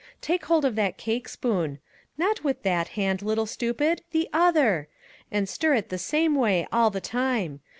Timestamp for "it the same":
5.75-6.33